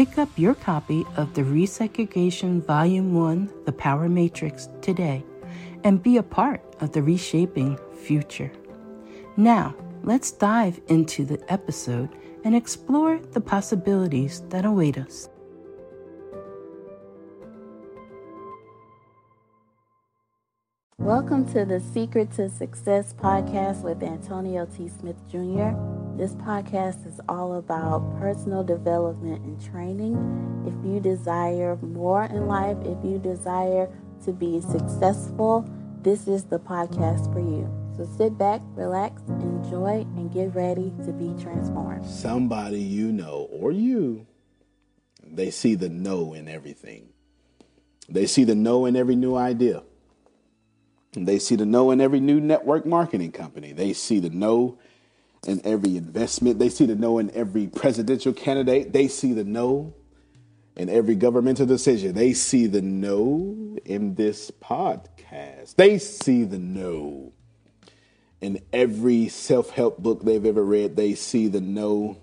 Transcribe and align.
Pick 0.00 0.16
up 0.16 0.30
your 0.36 0.54
copy 0.54 1.04
of 1.18 1.34
the 1.34 1.42
Resegregation 1.42 2.64
Volume 2.64 3.12
1 3.12 3.52
The 3.66 3.72
Power 3.72 4.08
Matrix 4.08 4.70
today 4.80 5.22
and 5.84 6.02
be 6.02 6.16
a 6.16 6.22
part 6.22 6.62
of 6.80 6.92
the 6.92 7.02
reshaping 7.02 7.78
future. 8.02 8.50
Now, 9.36 9.74
let's 10.02 10.30
dive 10.30 10.80
into 10.88 11.26
the 11.26 11.38
episode 11.52 12.08
and 12.44 12.56
explore 12.56 13.18
the 13.32 13.42
possibilities 13.42 14.40
that 14.48 14.64
await 14.64 14.96
us. 14.96 15.28
Welcome 20.96 21.44
to 21.52 21.66
the 21.66 21.78
Secret 21.78 22.32
to 22.36 22.48
Success 22.48 23.12
podcast 23.12 23.82
with 23.82 24.02
Antonio 24.02 24.64
T. 24.64 24.88
Smith 24.88 25.18
Jr. 25.30 25.76
This 26.20 26.34
podcast 26.34 27.06
is 27.06 27.18
all 27.30 27.54
about 27.54 28.18
personal 28.18 28.62
development 28.62 29.42
and 29.42 29.58
training. 29.58 30.18
If 30.66 30.74
you 30.86 31.00
desire 31.00 31.76
more 31.76 32.24
in 32.24 32.46
life, 32.46 32.76
if 32.82 33.02
you 33.02 33.18
desire 33.18 33.88
to 34.26 34.32
be 34.34 34.60
successful, 34.60 35.66
this 36.02 36.28
is 36.28 36.44
the 36.44 36.58
podcast 36.58 37.32
for 37.32 37.40
you. 37.40 37.72
So 37.96 38.06
sit 38.18 38.36
back, 38.36 38.60
relax, 38.74 39.22
enjoy, 39.28 40.04
and 40.14 40.30
get 40.30 40.54
ready 40.54 40.92
to 41.06 41.12
be 41.14 41.34
transformed. 41.42 42.04
Somebody 42.04 42.80
you 42.80 43.12
know 43.12 43.48
or 43.50 43.72
you, 43.72 44.26
they 45.24 45.50
see 45.50 45.74
the 45.74 45.88
no 45.88 46.34
in 46.34 46.48
everything. 46.48 47.14
They 48.10 48.26
see 48.26 48.44
the 48.44 48.54
no 48.54 48.84
in 48.84 48.94
every 48.94 49.16
new 49.16 49.36
idea. 49.36 49.84
They 51.12 51.38
see 51.38 51.56
the 51.56 51.64
no 51.64 51.90
in 51.90 52.02
every 52.02 52.20
new 52.20 52.40
network 52.40 52.84
marketing 52.84 53.32
company. 53.32 53.72
They 53.72 53.94
see 53.94 54.20
the 54.20 54.28
no 54.28 54.78
in 55.46 55.60
every 55.64 55.96
investment. 55.96 56.58
They 56.58 56.68
see 56.68 56.86
the 56.86 56.94
no 56.94 57.18
in 57.18 57.30
every 57.32 57.66
presidential 57.66 58.32
candidate. 58.32 58.92
They 58.92 59.08
see 59.08 59.32
the 59.32 59.44
no 59.44 59.94
in 60.76 60.88
every 60.88 61.14
governmental 61.14 61.66
decision. 61.66 62.14
They 62.14 62.32
see 62.32 62.66
the 62.66 62.82
no 62.82 63.76
in 63.84 64.14
this 64.14 64.50
podcast. 64.50 65.76
They 65.76 65.98
see 65.98 66.44
the 66.44 66.58
no 66.58 67.32
in 68.40 68.60
every 68.72 69.28
self 69.28 69.70
help 69.70 69.98
book 69.98 70.22
they've 70.22 70.44
ever 70.44 70.64
read. 70.64 70.96
They 70.96 71.14
see 71.14 71.48
the 71.48 71.60
no 71.60 72.18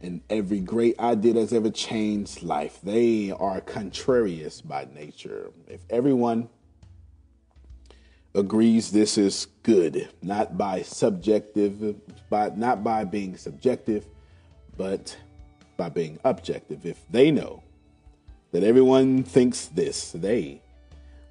in 0.00 0.20
every 0.28 0.60
great 0.60 0.98
idea 0.98 1.34
that's 1.34 1.52
ever 1.52 1.70
changed 1.70 2.42
life. 2.42 2.80
They 2.82 3.30
are 3.30 3.60
contrarious 3.60 4.60
by 4.60 4.88
nature. 4.92 5.50
If 5.68 5.80
everyone 5.88 6.48
agrees 8.34 8.90
this 8.90 9.18
is 9.18 9.46
good, 9.62 10.08
not 10.22 10.56
by 10.56 10.82
subjective, 10.82 11.96
by 12.30 12.50
not 12.56 12.82
by 12.82 13.04
being 13.04 13.36
subjective, 13.36 14.06
but 14.76 15.16
by 15.76 15.88
being 15.88 16.18
objective. 16.24 16.86
If 16.86 17.04
they 17.10 17.30
know 17.30 17.62
that 18.52 18.62
everyone 18.62 19.22
thinks 19.22 19.66
this, 19.66 20.12
they 20.12 20.62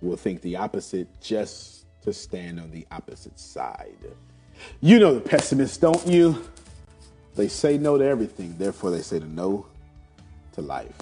will 0.01 0.17
think 0.17 0.41
the 0.41 0.57
opposite 0.57 1.07
just 1.21 1.85
to 2.03 2.13
stand 2.13 2.59
on 2.59 2.71
the 2.71 2.85
opposite 2.91 3.39
side. 3.39 3.97
You 4.79 4.99
know 4.99 5.15
the 5.15 5.21
pessimists, 5.21 5.77
don't 5.77 6.05
you? 6.05 6.43
They 7.35 7.47
say 7.47 7.77
no 7.77 7.97
to 7.97 8.05
everything, 8.05 8.55
therefore 8.57 8.91
they 8.91 9.01
say 9.01 9.19
the 9.19 9.27
no 9.27 9.65
to 10.53 10.61
life. 10.61 10.95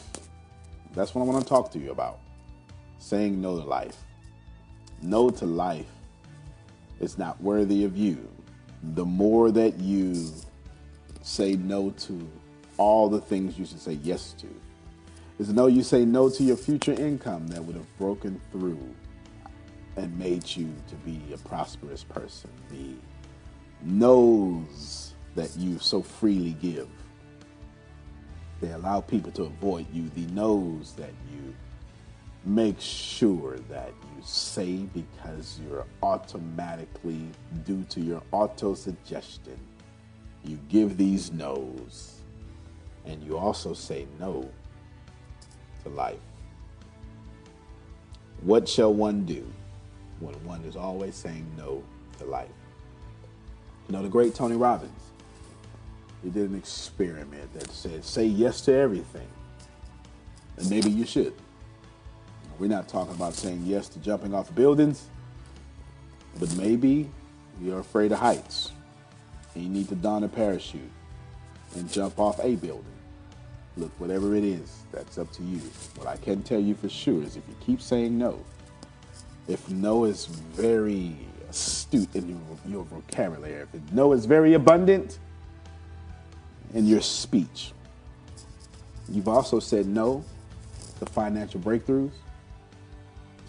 That's 0.94 1.14
what 1.14 1.24
I 1.24 1.26
want 1.26 1.44
to 1.44 1.50
talk 1.50 1.72
to 1.72 1.80
you 1.80 1.92
about. 1.92 2.20
Saying 3.00 3.42
no 3.42 3.59
to 3.59 3.66
life 3.66 3.98
no 5.02 5.30
to 5.30 5.46
life 5.46 5.88
It's 7.00 7.18
not 7.18 7.42
worthy 7.42 7.84
of 7.86 7.98
you. 7.98 8.28
The 8.96 9.06
more 9.06 9.52
that 9.52 9.80
you 9.80 10.32
say 11.22 11.54
no 11.54 11.91
to 11.91 12.29
all 12.78 13.09
the 13.09 13.22
things 13.22 13.58
you 13.58 13.66
should 13.66 13.79
say 13.79 13.94
yes 14.03 14.34
to, 14.40 14.47
is 15.38 15.50
no 15.50 15.68
you 15.68 15.84
say 15.84 16.06
no 16.06 16.29
to 16.29 16.44
your 16.44 16.58
future 16.58 16.94
income 16.94 17.47
that 17.47 17.64
would 17.64 17.76
have 17.76 17.97
broken 17.97 18.40
through 18.52 18.79
and 19.96 20.18
made 20.18 20.56
you 20.56 20.73
to 20.88 20.96
be 20.97 21.22
a 21.34 21.38
prosperous 21.38 22.03
person. 22.03 22.50
The 22.70 22.96
no's 23.84 25.14
that 25.35 25.56
you 25.58 25.79
so 25.79 26.02
freely 26.02 26.53
give. 26.62 26.90
They 28.62 28.72
allow 28.72 29.02
people 29.02 29.32
to 29.34 29.44
avoid 29.44 29.88
you. 29.94 30.09
The 30.09 30.26
no's 30.34 30.94
that 30.94 31.14
you 31.32 31.56
make 32.46 32.80
sure 32.80 33.58
that 33.70 33.94
you 34.16 34.24
say 34.24 34.78
because 34.94 35.59
you're 35.64 35.86
automatically, 36.02 37.28
due 37.66 37.84
to 37.90 38.02
your 38.02 38.22
auto 38.32 38.74
suggestion, 38.74 39.58
you 40.46 40.58
give 40.70 40.97
these 40.97 41.32
no's 41.32 42.16
and 43.06 43.24
you 43.24 43.38
also 43.38 43.74
say 43.74 44.06
no 44.20 44.50
to 45.84 45.90
life. 45.90 46.20
What 48.42 48.70
shall 48.70 48.94
one 48.94 49.26
do 49.26 49.46
when 50.20 50.34
one 50.46 50.64
is 50.64 50.76
always 50.76 51.16
saying 51.16 51.46
no 51.58 51.84
to 52.20 52.26
life? 52.26 52.50
You 53.88 53.94
know, 53.94 54.03
the 54.03 54.09
great 54.09 54.35
Tony 54.35 54.56
Robbins, 54.56 54.92
he 56.24 56.30
did 56.30 56.50
an 56.50 56.58
experiment 56.58 57.52
that 57.53 57.70
said 57.72 58.06
say 58.06 58.26
yes 58.26 58.62
to 58.62 58.74
everything. 58.74 59.28
And 60.58 60.70
maybe 60.70 60.90
you 60.90 61.06
should. 61.06 61.34
We're 62.59 62.67
not 62.67 62.90
talking 62.90 63.16
about 63.16 63.35
saying 63.35 63.64
yes 63.66 63.88
to 63.90 64.00
jumping 64.00 64.34
off 64.34 64.53
buildings, 64.53 65.06
but 66.40 66.53
maybe 66.58 67.09
you're 67.61 67.79
afraid 67.79 68.11
of 68.11 68.20
heights 68.20 68.73
and 69.56 69.64
you 69.64 69.70
need 69.70 69.88
to 69.90 69.96
don 69.96 70.26
a 70.26 70.28
parachute 70.28 70.91
and 71.76 71.90
jump 71.90 72.20
off 72.20 72.38
a 72.44 72.56
building. 72.58 72.85
Look, 73.78 73.97
whatever 73.97 74.35
it 74.35 74.44
is, 74.44 74.84
that's 74.91 75.17
up 75.17 75.32
to 75.34 75.44
you. 75.44 75.61
What 75.96 76.08
I 76.08 76.17
can 76.17 76.44
tell 76.44 76.59
you 76.59 76.76
for 76.76 76.90
sure 76.90 77.23
is 77.23 77.38
if 77.38 77.44
you 77.47 77.56
keep 77.66 77.82
saying 77.82 78.17
no, 78.17 78.44
if 79.47 79.70
no 79.70 80.03
is 80.03 80.26
very 80.26 81.16
astute 81.50 82.14
in 82.14 82.28
your, 82.28 82.40
your 82.67 82.84
vocabulary, 82.84 83.53
if 83.73 83.91
no 83.94 84.11
is 84.11 84.26
very 84.26 84.53
abundant 84.56 85.17
in 86.73 86.85
your 86.85 87.02
speech, 87.02 87.72
you've 89.08 89.29
also 89.29 89.61
said 89.61 89.88
no 89.88 90.26
to 91.00 91.06
financial 91.06 91.61
breakthroughs, 91.61 92.11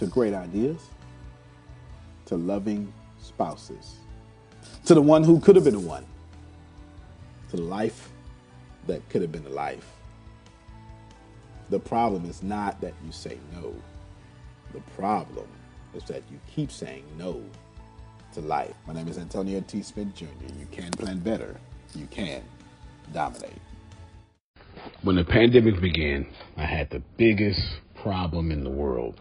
to 0.00 0.06
great 0.06 0.32
ideas, 0.32 0.80
to 2.24 2.34
loving 2.34 2.90
spouses, 3.20 3.96
to 4.86 4.94
the 4.94 5.02
one 5.02 5.22
who 5.22 5.38
could 5.38 5.54
have 5.54 5.64
been 5.64 5.74
the 5.74 5.80
one, 5.80 6.06
to 7.50 7.56
the 7.56 7.62
life 7.62 8.08
that 8.86 9.06
could 9.10 9.20
have 9.20 9.30
been 9.30 9.44
the 9.44 9.50
life. 9.50 9.86
The 11.68 11.78
problem 11.78 12.24
is 12.24 12.42
not 12.42 12.80
that 12.80 12.94
you 13.04 13.12
say 13.12 13.36
no. 13.52 13.74
The 14.72 14.80
problem 14.96 15.46
is 15.94 16.02
that 16.04 16.22
you 16.30 16.40
keep 16.50 16.72
saying 16.72 17.04
no 17.18 17.42
to 18.32 18.40
life. 18.40 18.74
My 18.86 18.94
name 18.94 19.06
is 19.06 19.18
Antonio 19.18 19.60
T. 19.60 19.82
Smith 19.82 20.14
Jr. 20.14 20.24
You 20.58 20.66
can 20.72 20.92
plan 20.92 21.18
better. 21.18 21.56
You 21.94 22.06
can 22.06 22.42
dominate. 23.12 23.52
When 25.02 25.16
the 25.16 25.24
pandemic 25.24 25.78
began, 25.78 26.26
I 26.56 26.64
had 26.64 26.88
the 26.88 27.02
biggest 27.18 27.60
problem 27.94 28.50
in 28.50 28.64
the 28.64 28.70
world. 28.70 29.20